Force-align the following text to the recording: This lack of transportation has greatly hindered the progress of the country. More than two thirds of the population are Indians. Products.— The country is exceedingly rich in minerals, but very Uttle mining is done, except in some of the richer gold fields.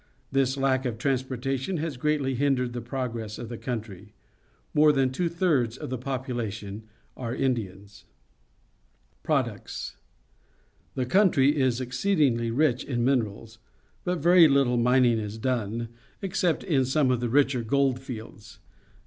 This 0.31 0.57
lack 0.57 0.83
of 0.85 0.97
transportation 0.97 1.77
has 1.77 1.95
greatly 1.95 2.33
hindered 2.33 2.73
the 2.73 2.81
progress 2.81 3.37
of 3.37 3.49
the 3.49 3.57
country. 3.59 4.15
More 4.73 4.91
than 4.91 5.11
two 5.11 5.29
thirds 5.29 5.77
of 5.77 5.91
the 5.91 5.97
population 5.99 6.85
are 7.15 7.35
Indians. 7.35 8.05
Products.— 9.21 9.97
The 10.95 11.05
country 11.05 11.55
is 11.55 11.79
exceedingly 11.79 12.49
rich 12.49 12.83
in 12.83 13.05
minerals, 13.05 13.59
but 14.03 14.17
very 14.17 14.47
Uttle 14.47 14.81
mining 14.81 15.19
is 15.19 15.37
done, 15.37 15.89
except 16.23 16.63
in 16.63 16.83
some 16.83 17.11
of 17.11 17.19
the 17.19 17.29
richer 17.29 17.61
gold 17.61 17.99
fields. 17.99 18.57